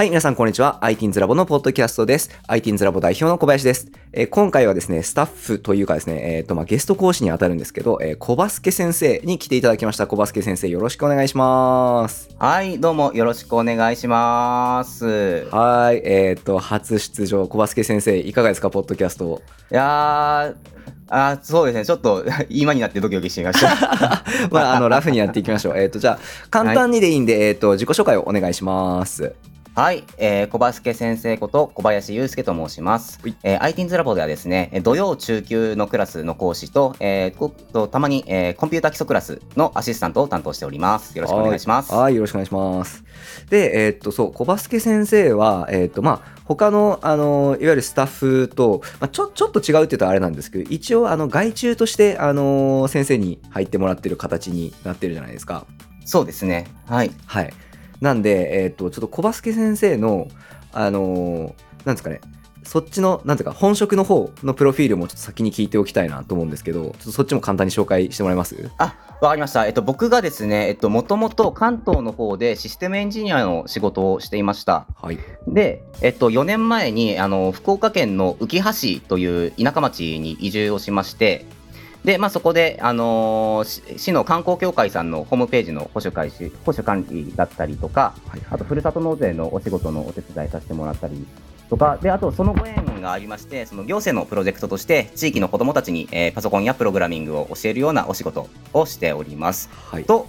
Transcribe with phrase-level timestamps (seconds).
[0.00, 0.78] はい、皆さんこんにちは。
[0.80, 2.30] ITINS ラボのポッドキャストです。
[2.48, 3.92] ITINS ラボ代表の小林です。
[4.14, 10.06] えー今回はですね、スタッフというかですね、えっ、と、まあ、ゲスト講師に当たるんですけど、えー小バスケ先生に来ていただきました。
[10.06, 12.30] 小バスケ先生、よろしくお願いします。
[12.38, 15.46] はい、どうもよろしくお願いします。
[15.50, 19.42] はい、えっ、と、初出場、小バスケ先生、いかがですか、ポッドキャスト。
[19.70, 20.54] いやー、
[21.10, 24.24] あーそうですね、ちょっと 今になってドキドキしてみました。
[24.50, 25.78] まあ、あの、ラフにやっていきましょう。
[25.78, 29.34] えっ、と、じゃあ、簡単にでいいんで、えっ、と、自己紹介をお願いします。
[29.74, 33.36] はい、えー、小バスケ先生こと小林祐介と申しますはい。
[33.44, 41.16] えー、ITINS ラボではですね、土曜中級のクラスの講師と、えーことたまに、えーコンピュータ基礎クラスのアシスタントを担当しております。
[41.16, 41.92] よろしくお願いします。
[41.92, 43.04] はい、はいよろしくお願いします。
[43.48, 55.64] で、えーっと、そう、小バスケ先生は、えーっと、まあ、他の、あの、いわゆるスタッフと、まあ、ちょ、ちょっと違うって言ったらあれなんですけど、一応、あの、外注として、あの、先生に入ってもらってる形になってるじゃないですか。
[56.04, 56.66] そうですね。
[56.86, 57.12] はい。
[57.26, 57.52] はい。
[58.00, 60.28] なんで、えーっと、ちょっと小バスケ先生の、
[60.72, 62.20] あの、なんですかね、
[62.62, 68.70] そっちの、なんていうか、本職の方のプロフィールもちょっと先に聞いておきたいなと思うんですけど、ちょっとそっちも簡単に紹介してもらえます？
[68.78, 69.66] あ、わかりました。
[69.66, 74.86] えっと、僕がですね、えっと、もともと関東の方でシステムエンジニアの仕事をしていました。
[75.00, 75.18] はい。
[75.48, 81.46] で、えっと、4年前にあの福岡県の浮橋市という田舎町に移住をしまして、
[82.04, 88.40] でまあ、そこで、あのー市市の観光協会さんのホームページの保守開始保守管理だったりとか、はい。
[88.50, 91.26] あとふるさと納税のお仕事のお手伝いさせてもらったり
[91.68, 99.68] とか、であとそのご縁がありまして、その行政のプロジェクトとして、地域の子どもたちに、えーパソコンやプログラミングを教えるようなお仕事をしております。
[99.90, 100.04] はい。
[100.04, 100.26] と、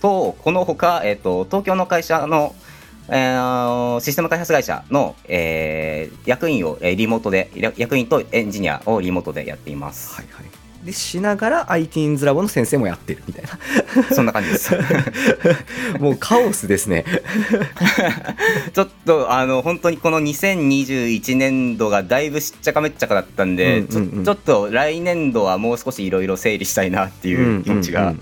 [0.00, 2.54] とこのほか、えっと東京の会社の、
[3.08, 10.14] えーシステム開発会社の、えー役員を、えーリモートでや役員とエンジニアをリモートでやっています。
[10.14, 10.46] はいはい。
[10.84, 13.50] で、しながら ITINS ラボの先生もやってるみたいな。
[14.14, 14.74] そんな感じです。
[16.00, 17.04] もうカオスですね。
[18.74, 28.14] ちょっとあの本当にこの2021年度がだいぶしっちゃかめっちゃかだったんで、うんうんうんちょっと来年度はもう少しいろいろ整理したいなっていう気持ちが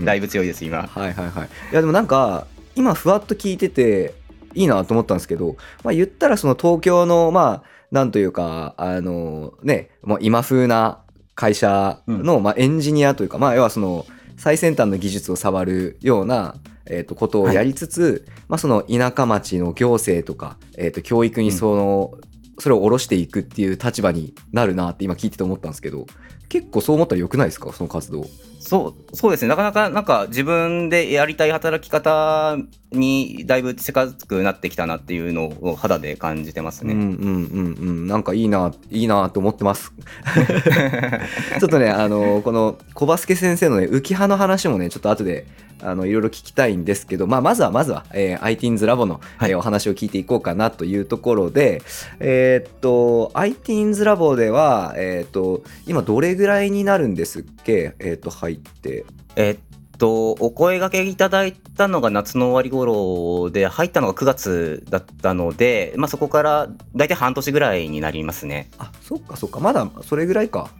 [0.00, 0.82] だいぶ強いです今。
[0.82, 1.48] はいはいはい。
[1.72, 4.14] いやでもなんか今ふわっと聞いてて
[4.54, 10.98] いいなと思ったんですけど、まあ、言ったらその東京のまあなんというかあのね、まあ、今風な
[11.38, 14.06] 会社の、まあ、エンジニアというか、まあ要はその
[14.36, 22.18] 最先端の技術を触るような、えー、とことをやりつつ、まあ、その田舎町の行政とか、えー、と教育にその、
[22.58, 26.06] それを下ろしていくっていう立場になるなって今聞いてて思ったんですけど
[26.48, 27.72] 結構そう思ったらよくないですか？
[27.72, 28.26] その活動。
[28.60, 29.48] そうそうですね。
[29.48, 32.56] なかなかなんか自分でやりたい働き方
[32.92, 36.92] にだいぶ近づくなってきたなっていうのを肌で感じてますね。
[36.92, 38.06] うんうんうんうん。
[38.08, 39.92] なんかいいないいなと思ってます。
[41.60, 45.46] ちょっとねあのこの小バスケ先生のね浮葉の話もねちょっと後で
[45.80, 49.50] あのいろいろ聞きたいんですけど、まあ、まずはまずは、えー、ITINS ラボの、はい。
[49.52, 51.82] えーお話を聞いていこうかなというところで
[52.20, 57.94] えーっと ITINS ラボではえーっと今どれぐらいになるんですっけ？
[57.98, 59.04] えーっと入って
[59.36, 59.58] えっ
[59.98, 68.70] とお声掛けいただいたのが夏の終わり頃で入ったのが9月だったので、まあ、そこから大体半年ぐらいになりますね。
[68.78, 70.70] あそっかそっかまだそれぐらいか。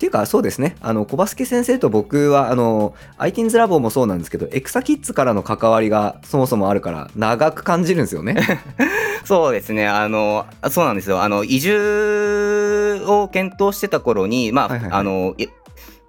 [0.00, 0.76] っていうかそうですね。
[0.80, 8.38] あの小バスケ先生と僕はあの ITINS ラボもそうなんですけどエクサキッズからの関わりがそもそもあるから長く感じるんですよね。
[9.26, 9.86] そうですね。
[9.86, 11.20] あのそうなんですよ。
[11.20, 15.00] あの移住を検討してた頃にまあ、はいはいはい。
[15.00, 15.48] あのい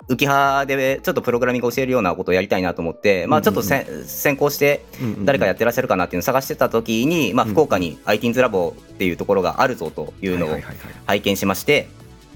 [0.07, 4.83] 浮葉でちょっとプログラミングを教えるようなことをやりたいなと思って、まあ、ちょっとせ、先行して
[5.23, 10.57] 誰かやってらっしゃるかなっていうのを探してた時に、まあ、うん福岡に ITINS ラボっていうところがあるぞというのを
[11.05, 11.87] 拝見しまして、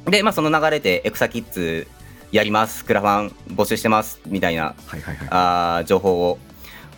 [0.05, 1.87] で、まあ、その流れでエクサキッズ
[2.31, 2.85] やります。
[2.85, 4.19] クラファン募集してます。
[4.25, 5.27] みたいなはいはいはい。
[5.31, 6.37] あー情報を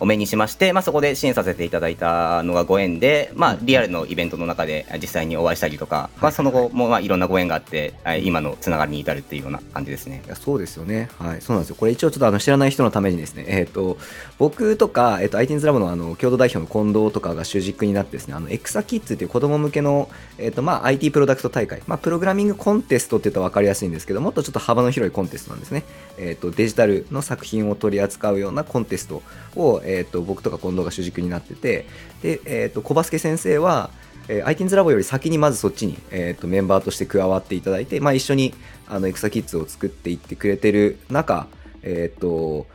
[0.00, 10.28] お目にしまして、まあ、そこで支援させていただいたのがご縁で、まあ、リアルのイベントの中で実際にお会いしたりとか、まあ、その後もまあいろんなご縁があって、はい今のつながりに至るっていうような感じですねい。
[10.28, 11.08] やそうですよね。
[11.18, 11.76] はい、そうなんですよ。
[11.76, 13.96] これ一応ちょっとあの知らない人のためにですね、えっ、と、
[14.38, 20.08] 僕とか、えっ、と、ITINS ラボのあの、共同代表の近藤とかが主軸になってですね、あの、エクサキッズっていう子供向けの、
[20.38, 25.84] えっ、と、まあ、IT プロダクト大会、まあ、プログラミングコンテストって言ったら分かりやすいんですけど、もっとちょっと幅の広いコンテストなんですね。
[26.18, 29.22] えっ、と、デジタルの作品を取り扱うようなコンテスト
[29.56, 31.86] を、えっ、と、僕とか近藤が主軸になってて、
[32.22, 33.90] で、えっ、と、小バスケ先生は、
[34.28, 38.54] えー、ITINS ラボより先にまずそっちに、えー、とメンバーとして加わっていただいて、まあ、一緒に
[38.86, 41.46] あのエクサキッズを作っていってくれてる中、
[41.82, 42.66] えっ、と、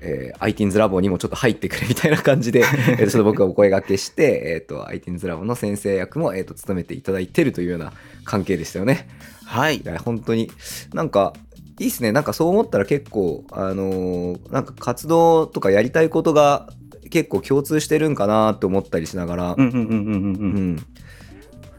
[0.00, 7.92] えー、ITINS ラボにもちょっと入ってくれみたいな感じで、 えーとちょっと僕がお声掛けして、えっ、と、ITINS ラボの先生役も、えー、と務めていただいてるというような
[8.24, 9.08] 関係でしたよね。
[9.44, 10.50] はい本当に、
[10.92, 11.32] なんか、
[11.78, 12.12] いいっすね。
[12.12, 16.68] なんかそう思ったら結構、あのーなんか活動とかやりたいことが
[17.10, 19.56] 結構共通してるんかなって思ったりしながら、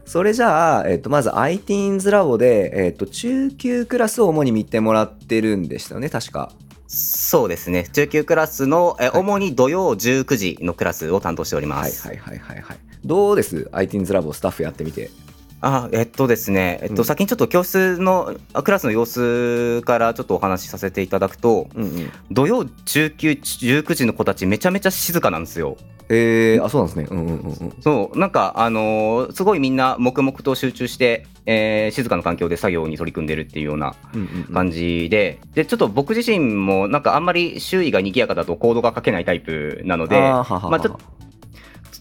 [0.04, 6.50] それじゃあ、えっと、まず iTeens ラボで、えっと、中級クラスを主に見てもらってるんでしたよね確か。
[6.86, 7.86] そうですね。
[7.92, 9.20] 中級クラスの、えはい。
[9.20, 12.08] 主に土曜19時のクラスを担当しております。
[12.08, 12.78] はいはいはいはいはい。
[13.04, 15.10] どうです？iTeens ラボスタッフやってみて
[15.60, 17.04] あえっとですね、えっと、うん。
[17.04, 22.10] 先にちょっと教室の、あクラスの様子からちょっとお話しさせていただくと、うんうん。
[22.30, 25.76] 土曜中級19時の子たちめちゃめちゃ静かなんですよ。
[26.10, 27.08] えー、あそうなんですね。
[27.10, 27.72] うんうんうんうん。
[27.80, 34.54] そう、なんか、あのーすごいみんな黙々と集中して、えー静かな環境で作業に取り組んでるっていうようなうんうんうん。
[34.54, 40.98] 感じで、で、ちょっと僕自身も、なんかあんまり周囲が賑やかだとコードが書けないタイプなので、まあちょっだ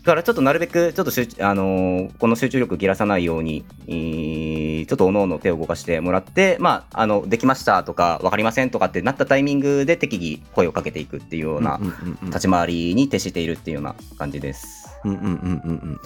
[0.07, 11.80] からちょっとなるべくちょっと集中あのーこの集中力切らさないように、えーちょっとおのおの手を動かしてもらって、まあ、あのできましたとか分かりませんとかってなったタイミングで適宜声をかけていくっていうような
[12.24, 14.88] 立ち回りに徹しているっていうような感じです。
[15.04, 16.00] うんうんうんうん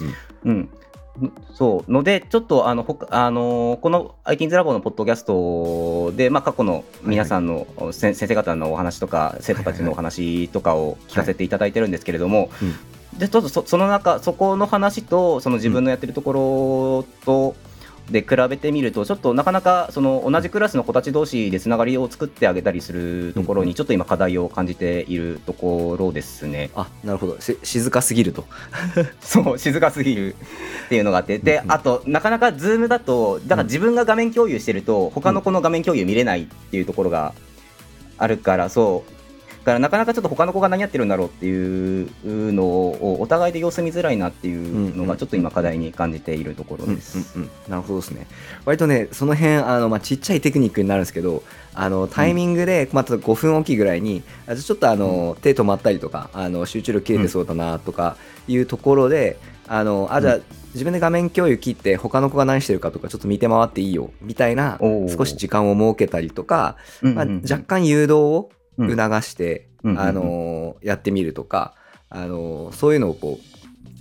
[0.44, 0.70] うん
[1.16, 1.32] うん。
[1.52, 1.92] そう。
[1.92, 12.74] ので、ちょっとあのほかあのこの IT's ラボのポッドキャストで、まあ、過去の皆さんの、せ先生方のお話とか、生徒たちのお話とかを聞かせていただいてるんですけれども、うん
[13.18, 17.54] でちょっとそその中、そこの話と、その自分のやってるところと、
[18.10, 26.70] で比べてみると、ちょっとなかなかその同じクラスの子たち同士でつながりを作ってあげたりするところに、ちょっと今、課題を感じているところですね。
[26.74, 27.40] あなるほど。
[27.40, 28.44] し静かすぎると。
[29.20, 30.34] そう、静かすぎる
[30.86, 37.34] っていうのがあって、でう、んあと、なかなかズームだと、だから自分が画面共有してると、他の子の画面共有見れないっていうところが
[38.18, 39.21] あるから、そう。
[39.64, 47.38] だからなかなかちょっと他の子が何やってるんだろうっていうのをお互いで様子見づらいなっていうのがちょっと今課題に感じているところうんうんです。
[47.38, 47.50] うん。
[47.68, 48.26] なるほどですね。
[48.64, 51.44] 割とねその辺あの、まあ、ちっちゃいテクニックになるんですけど
[51.74, 58.16] あのタイミングで、まあ、例えば5分おきぐらいにあちょっとあの、手止まったりとかあの集中力切れてそうだなとか
[58.48, 59.38] いうところで、
[59.68, 60.42] あのあじゃあ、う
[60.74, 67.42] 自分で画面共有切って他の子が何してるかとかちょっと見て回っていいよみたいな少し時間を設けたりとか、まあ、うんうん。
[67.42, 71.74] 若干誘導をうん促して、うんあのやってみるとか、
[72.08, 73.40] あのそういうのをこ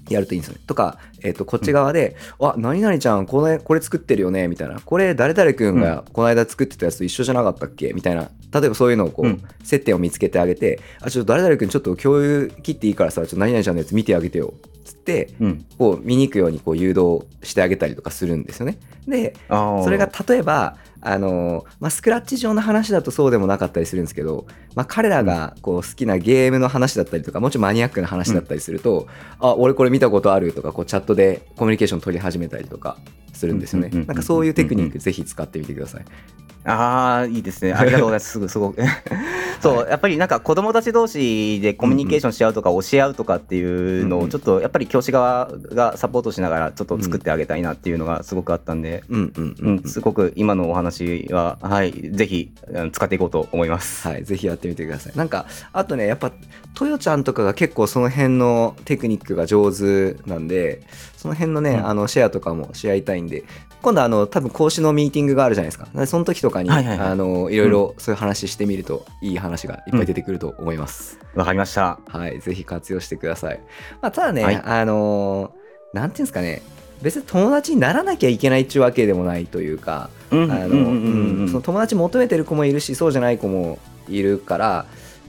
[0.10, 0.62] うやるといいんですよね。
[0.68, 8.30] とか、えっとこっち側で「あ何々ちゃんこれこれ作ってるよね」みたいな「これ誰々君がこの間作ってたやつと一緒じゃなかったっけ?」みたいな。
[8.54, 9.42] 例えばそういうのをこう、うん。
[9.64, 14.54] 接点を見つけてあげて「あちょっと誰々君ちょっと共有切っていいからさちょっと何々ちゃんのやつ見てあげてよ」
[14.84, 15.66] つってうん。
[15.78, 18.78] こう見に行くようにこう誘導してあげたりとかするんですよね。
[19.08, 24.46] でそれが例えばあの、まあ、スクラッチ上の話だとそうでもなかったりするんですけど、
[24.76, 29.08] まあ、彼らがこう好きなゲームの話だったりとかもうちょいマニアックな話だったりすると、
[29.40, 32.98] あ俺これ見たことあるとかこうチャットでコミュニケーション取り始めたりとか
[33.34, 36.06] するんですよねなんかそういうテクニックぜひ使ってみてください。
[36.64, 37.74] ああ、いいですね。
[37.74, 38.32] ありがとうございます。
[38.32, 38.82] すぐ、すごく。
[39.62, 49.76] そう、やっぱりなんか子供たち同士でコミュニケーションし合うとか教え合うとかっていうのをちょっとやっぱり教師側がサポートしながらちょっと作ってあげたいなっていうのがすごくあったんで、うんうんううん。
[49.76, 52.52] ん、すごく今のお話は、はい、ぜひ
[52.92, 54.08] 使っていこうと思います。
[54.08, 55.14] はい、ぜひやってみてください。
[55.16, 55.30] なん。
[55.30, 56.32] か、あとね、やっぱ、
[56.74, 57.22] トヨちゃん。
[57.24, 60.48] とかが結構その辺のテクニックが上手なん。
[60.48, 60.82] で、
[61.18, 61.88] その辺のね、うん。
[61.88, 63.28] あの、シェアとかもし合いたいん。
[63.28, 63.44] で、
[63.82, 65.88] 今度あの、多分講師のミーティングがあるじゃないですか。
[65.94, 67.08] でその時とかに、はいはいはい。
[67.10, 71.20] あの、いろいろそういう話してみると、いい話がいっぱい出てくると思います。
[71.36, 72.00] わかりました。
[72.08, 73.60] はい、ぜひ活用してください。
[74.02, 74.56] まあ、ただね、はい。
[74.56, 75.62] あのー
[75.94, 76.62] なんていうんですかね、
[77.02, 84.86] 別に友達にならなきゃいけないっていうわけでもないというか、友達求めてる子もいるしそうじゃない子もいるから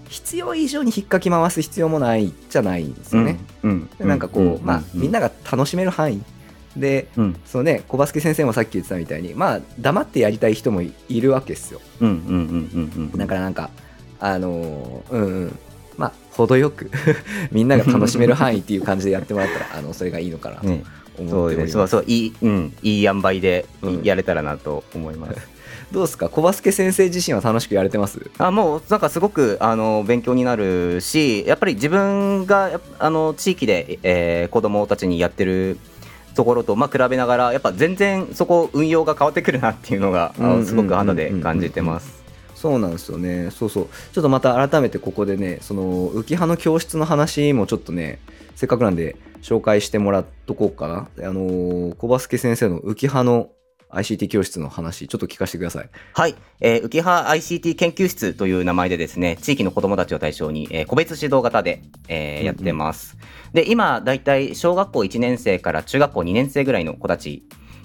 [0.09, 3.39] 必要以上に引っかき回す必要もないじゃないんですよね。
[3.63, 3.91] うん。
[3.99, 6.23] でなんかこう、まあ、みんな、なが楽しめる範囲
[6.77, 11.81] でうんそのね小バスケ先生もさっき言ってたみたいにまあ黙ってやりたい人もいいるわけですよ。
[12.01, 12.25] うんうんうん
[12.97, 13.19] うんうん。
[13.19, 13.71] だからなんか
[14.21, 15.59] あのーうんうん
[15.99, 16.91] まあ程よく
[17.53, 20.83] みんなが楽しめる範囲っていう感じでやってもらったら あのそれがいいのかなとね、
[21.19, 21.27] 思。
[21.29, 21.73] っております。
[21.73, 25.37] そうそう、いい、うん、いい塩梅でうんやれたらなと思います。
[25.93, 26.31] どうですか？
[26.31, 28.31] 小バスケ先生自身は楽しくやれてます？
[28.39, 35.77] あもうなんかすごくあの勉強になるしやっぱり自分があの地域で、えー子供たちにやってる
[36.35, 42.23] ところと、まあ、比べながらやっぱ全然そこ運用が変わってくるなっていうのがあうんすごく肌で感じてます。
[42.55, 43.51] そうなんですよね。
[43.51, 43.89] そうそう。
[44.13, 48.21] ちょっとまた改めてここでね、その浮葉の教室の話もちょっとね、
[48.55, 51.27] せっかくなんで紹介してもらっとこうかな。
[51.29, 53.51] あのー小バスケ先生の浮葉の
[53.95, 55.91] ICT 教室の話、ちょっと聞かせてください。
[56.15, 63.17] はい、えー、浮葉 ICT 研究室という名前でですね、地域の子どもたちを対象に、えー個別指導型で、えーうんうんやってます。
[63.53, 67.45] で、今、だいたい小学校1年生から中学校2年生ぐらいの子たち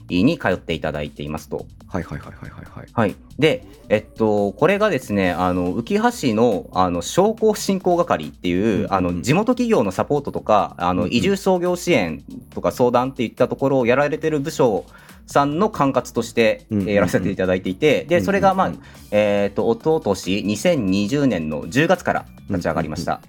[0.09, 1.65] に通っていただいていますと。
[1.87, 2.87] はいはいはいはいはいはい。
[2.93, 12.23] はい、で、えっと、これがですね、あの浮橋市のあの商工振興係っていう、うんあの地元企業のサポートとか、あうんうんの移住創業支援
[12.53, 14.85] とか相談っていったところをやられてる部署
[15.27, 18.71] さんの管轄として、やらせていただいていて、で、それが、まあ
[19.11, 23.21] えっと、おととし、2020年の10月から立ち上がりました。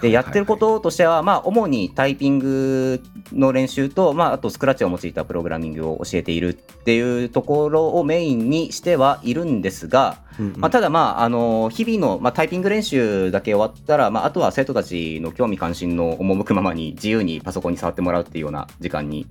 [0.00, 10.60] でやってることとしては、まあ、主にタイピングの練習と、まあ、あとスクラッチを用いたプログラミングを教えているっていうところをメインにしてはいるんですが、うんうん。
[10.60, 19.26] まあ、ただ、まあ、あの日々の、まあ、タイピング練習だけ終わったら、まあ、あとは生徒たちの興味関心の赴くままに自由にパソコンに触ってもらうっていうような時間に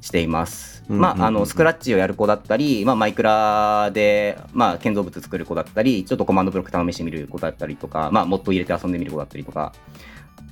[0.00, 0.84] しています。
[0.88, 9.72] まあ、あのスクラッチをやる子だったり、まあ、マイクラで、まあ、建造物作る子だったりちょっとコマンドブロック試してみる子だったりとか、まあ、モッド入れて遊んでみる子だったりとか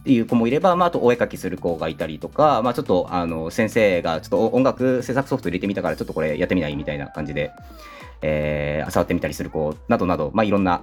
[0.00, 7.52] っていう子もいれば、まあ、あとお絵描きする子がいたりとか、まあ、ちょっとあの先生がちょっと音楽制作ソフト入れてみたからちょっとこれやってみないみたいな感じで、
[8.20, 10.82] えー、触ってみたりする子などなど、まあ、いろんな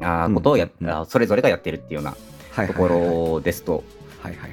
[0.00, 2.16] あーことをや、うんそれぞれがやってるっていうような
[2.50, 3.72] はいところですと。
[3.72, 4.03] はいはいはい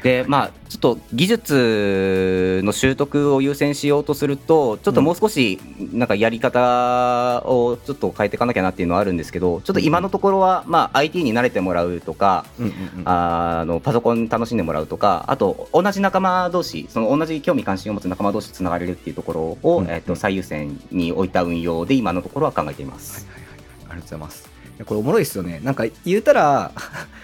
[0.04, 5.60] でまあちょっと技術の習得を優先しようとするとちょっともう少し
[5.94, 13.04] なんかやり方をちょっと変えていかなきゃなっていうのはあるんですけどちょっと今のところは、まあ、IT に慣れてもらうとかうんうんうん。
[13.06, 23.26] あのパソコン楽しんでもらうとかあと同じ仲間同士その同じ興味関心を持つ仲間同士つながれるっていうところを、うんえっと最優先に置いた運用で今のところは考えています。
[23.28, 23.48] はいはいはい。
[23.48, 23.62] はい
[23.92, 24.50] ありがとうございます。
[24.86, 25.60] これおもろいですよね。
[25.64, 26.72] なんか言うたら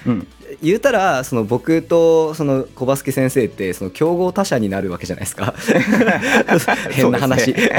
[0.05, 0.27] うん
[0.61, 5.53] 言うたらその僕とその小バスケ先生ってその競合他社になるわけじゃないですか。
[6.91, 7.69] 変な話、ね。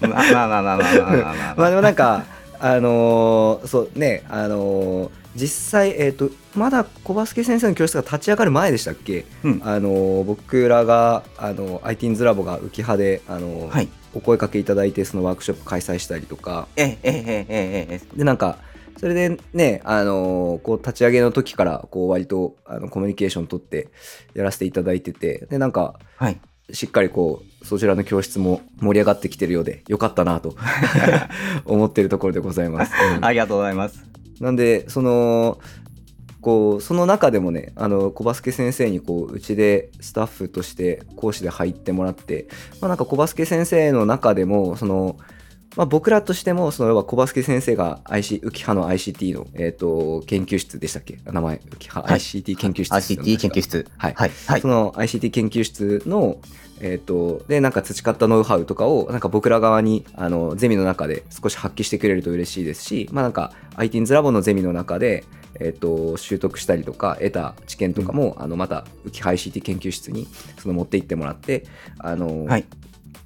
[0.00, 2.24] まあまあまあまあまあまあまあまあまあでもなんか
[2.58, 17.14] あのーそうねあのー実際えっ、とまだ小バスケ先生の教室が立ち上がる前でしたっけ、うんあのー僕らがあの IT's ラボが浮葉であのーはいお声かけいただいてそのワークショップ開催したりとかえええええ
[17.48, 18.58] えええでなんか
[18.98, 23.88] それでね、あのーこう立ち上げの時からこう割とあのコミュニケーション取って
[24.34, 26.40] やらせていただいててでなんかはい
[26.72, 30.56] しっかりこうそちらの教室も盛り上がってきてるようでよかったなと
[31.66, 32.92] 思ってるところでございます。
[33.16, 34.04] うんありがとうございます。
[34.40, 35.58] なんでその
[36.40, 42.48] こうその中でもねあの小バスケ先生にこううちでスタッフとして講師で入ってもらって、
[42.80, 45.16] まあ、なんか小バスケ先生の中でもその、
[45.76, 51.18] まあ、僕らとしてもその要は小バスケ先生が IC 浮葉の ICT の、えー、と研究室でしたっけ？
[51.24, 53.86] 名前浮葉、はい ICT 研究室 ICT 研究室。
[53.96, 54.30] はいはい。
[54.46, 54.68] はいそ。
[54.68, 56.38] の ICT 研究室の、
[56.80, 65.24] えー、とでなんか培ったノウハウとかをなんか僕ら側にあのゼミの中で少し発揮してくれると嬉しいですし、まあ、なんか IT's ラボのゼミの中で、
[65.58, 70.28] えー、と習得したりとか得た知見とかも、あのまた浮葉 ICT 研究室に
[70.58, 71.64] その持って行ってもらって
[71.98, 72.64] あの、はい。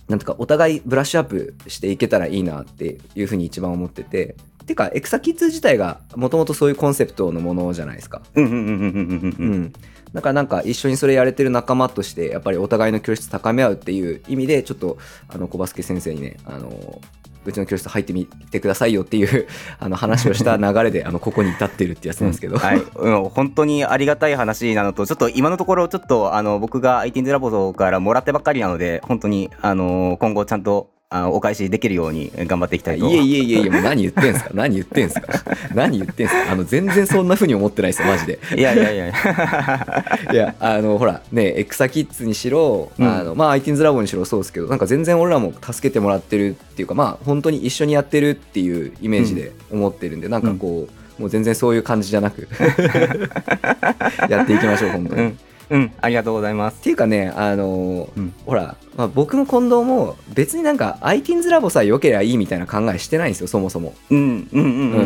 [0.08, 4.36] なんとかお互いブラッシュアップしていけたらいいなっていうふうに一番思ってて。
[4.66, 8.20] てかエクサキッズ自体がもともとそういうコンセプトのものじゃないですか。
[8.34, 9.72] うん
[10.12, 14.98] だからなんか一緒にそれやれてる仲間としてやっぱりお互いの教室高め合うっていう意味でちょっと
[15.28, 17.00] あの小バスケ先生にねあの
[17.48, 19.46] うちの教室入ってみてくださいよっていう
[19.80, 33.08] あの話をした流れであのここに至ってるってやつなんですけど、はい、うん、本当にありがたい話なのと、ちょっと今のところ、ちょっとあの僕が IT's ラボからもらってばっかりなので、本当にあの今後ちゃんとあのお返しできるように頑張っていきたいと。
[33.08, 34.50] いえいえいえいえもう何言ってんすか？
[34.52, 35.26] 何言ってんすか？
[35.74, 36.52] 何言ってんすか？
[36.52, 38.38] あの全然そんな風に思ってないですよマジで。
[38.54, 39.06] いやいやいや。
[40.30, 43.08] いやあのほらねエクサキッズにしろ、うん。
[43.08, 50.88] あのまあ IT's ラボにしろそうですけどなんか全然俺らも助けてもらってるっていうかまあ本当に一緒にやってるっていうイメージで思ってるんで、なんかこ
[51.18, 52.46] うもう全然そういう感じじゃなく
[54.28, 55.22] やっていきましょう本当に。
[55.22, 55.38] っうん、
[55.70, 56.80] うん、ありがとうございます。
[56.80, 63.94] ていうかねあの、うんほら、まあ、僕も近藤も別になんか IT's ラボさえ良ければいいみたいな考えしてないんですよそもそも。
[64.10, 65.04] うん、うん、うん、うん、う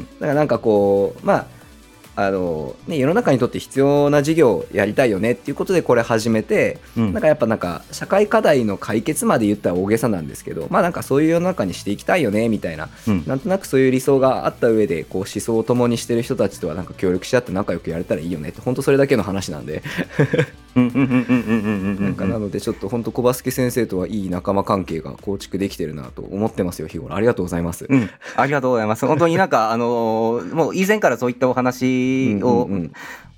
[0.00, 0.06] ん。
[0.14, 1.46] だからなんかこうまあ
[2.14, 19.82] あのね、世の中にとって必要な事業をやりたいよねっていうことでこれ始めて、うんなんかやっぱなんか社会課題の解決まで言ったら大げさなんですけどまあなんかそういう世の中にしていきたいよねみたいなうんなんとなくそういう理想があった上でこう思想を共にしてる人たちとはなんか協力し合って仲良くやれたらいいよねって本当それだけの話なんで
[20.74, 22.04] うん、うん、うん、うん、うん、うん、うん。
[22.04, 27.86] なんかなのでちょっと本当小バスケ先生とはいい仲間関係が構築できてるなと思ってますよ日頃ありがとうございます。
[27.88, 29.06] うん、ありがとうございます。
[29.06, 32.01] 本当になんか、あのーもう以前からそういったお話
[32.42, 32.92] を、うんうんうん。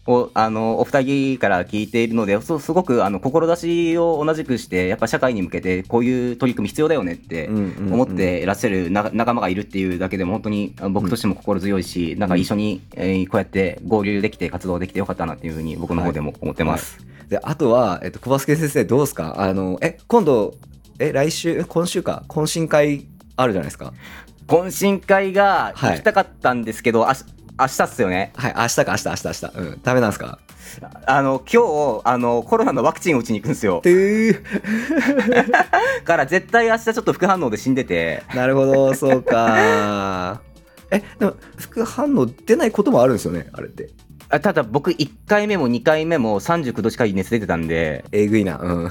[0.07, 16.99] をあのお二人から聞いているので、そうすごくあの志を同じくして、やっぱ社会に向けてこういう取り組み必要だよねってうんうんうん思っていらっしゃるな仲間がいるっていうだけでも本当に僕としても心強いし、なんか一緒に、えーこうやって合流できて活動できてよかったなっていうふうに僕の方でも思ってます。
[17.31, 19.41] であとは、えっと、小バスケ先生どうですか？
[19.41, 20.53] あのえ今度
[20.99, 22.25] え来週え今週か？
[22.29, 23.07] 懇親会
[23.37, 23.95] あるじゃないですか。
[24.49, 25.91] 懇親会がはい。
[25.93, 27.25] 行きたかったんですけど、あし
[27.59, 28.33] 明日っすよね。
[28.37, 29.47] はい明日か明日明日明日。
[29.59, 29.81] うん。
[29.83, 30.39] ダメなんですか？
[31.07, 31.63] あの今
[32.03, 33.81] 日あのコロナのワクチンを打ちに行くんですよ。
[33.83, 34.43] てー。
[36.05, 38.23] から絶対明日ちょっと副反応で死んでて。
[38.35, 40.41] なるほどそうか。
[40.91, 43.91] えでも副反応出ないこともあるんですよねあれって。
[44.31, 48.05] あただ僕1回目も2回目も39度近い熱出てたんで。
[48.11, 48.59] えぐいな。
[48.59, 48.91] うん。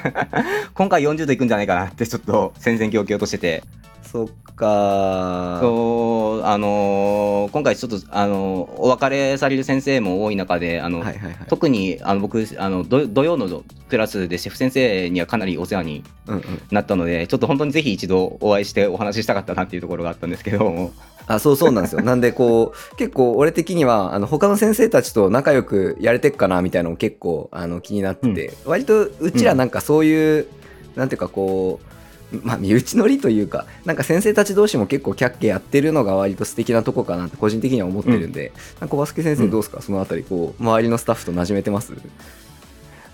[0.74, 3.62] 今回40度いくんじゃないかなってちょっと戦々恐々としてて
[4.10, 5.58] そっか。
[5.60, 11.46] そうあのー今回ちょっと、あのーお別れされる先生も多い中であの、はいはいはい。
[11.48, 16.42] 特にあの僕あの土土曜のクラスでシェフ先生にはかなりお世話にうんうん。
[16.70, 20.90] なったのでちょっと本当にぜひ一度お会いしてお話ししたかったなっていうところがあったんですけど。
[21.28, 22.02] あそうそうなんですよ。
[22.02, 30.46] なんでこう結構俺的にはあの他の先生たちと仲良くやれてっかなみたいなのも結構あの気になってて、割とうちらなんかそういう、
[30.94, 31.95] なんていうかこう
[32.42, 41.92] まあ身内乗りというかなんか先生たち同士も結構キャッケやってるのが割と素敵なとこかなって個人的には思ってるんで、なんか小バスケ先生どうですか、そのあたりこう周りのスタッフと馴染めてます？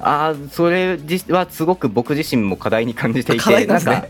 [0.04, 4.08] あーそれ実はすごく僕自身も課題に感じていてなんですね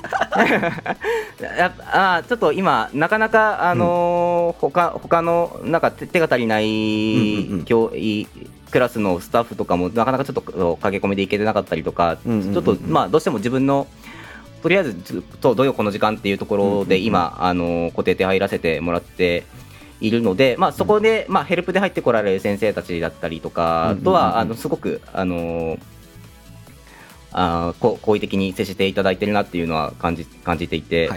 [1.58, 7.64] やっぱあーちょっと今なかなかあのー他他のなんか手手が足りなうんうんういん。
[7.66, 8.26] 教い
[8.70, 12.54] クラスのスタッフとかもなかなかちょっと駆け込みでいけてなかったりとか、うんうんうんうん。
[12.54, 13.86] ちょっとまあどうしても自分の
[14.62, 19.44] とりあえずずっと土曜この時間っていうところで今、あのー固定で入らせてもらって
[20.00, 25.78] いるので、まあ、そこで、まあ、ヘルプで入ってこられる先生たちだったりとかとは、あのすごく、あのー
[27.34, 31.08] あ好意的に接していただいてるなっていうのは感じ感じていて、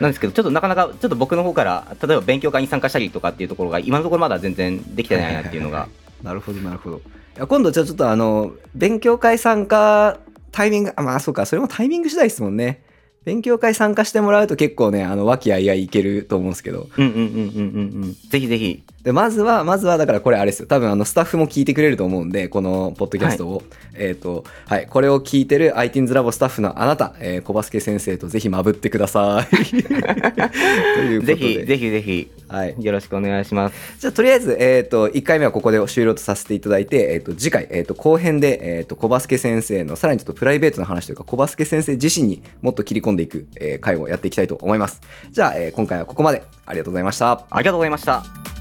[0.00, 5.88] なんですけど、ちょっとなかなか、ちょっと僕の方から、例えば勉強会に参加したりとかっていうところが、今のところまだ全然できてないなっていうのが、
[6.22, 7.00] なるほどなるほど。
[7.46, 10.18] 今度じゃあちょっとあの勉強会参加
[10.52, 12.82] タイミングあまあそうかそれもタイミング次第ですもんね。
[13.24, 16.88] 勉強会参加してもらうと結構ねあの和気あいあいいけると思うんですけど。
[16.96, 20.66] うんうんうんうんうんうん、ぜひぜひ、でまずはまずはだからこれあれですよ。
[20.66, 23.62] 多分あのスタッフも聞いてくれると思うんでこのポッドキャストを、
[23.94, 24.86] えっ、とはい。
[24.86, 29.54] これを聞いてる ITINS ラボスタッフのあなた、えー、小バスケ先生とぜひまぶってください。
[29.64, 31.36] ということで。
[31.36, 32.74] ぜひぜひぜひ、はい。
[32.78, 33.74] よろしくお願いします。
[33.98, 45.00] じゃあとりあえず、えー、と1回目はここで終了とさせていただいて、えー、と次回、えー、と後編で、えー、と小バスケ先生のさらにちょっとプライベートな話というか小バスケ先生自身にもっと切り込んでいく、えー回をやっていきたいと思います。
[45.30, 46.42] じゃあ、えー今回はここまで。
[46.66, 47.46] ありがとうございました。
[47.48, 48.57] ありがとうございました。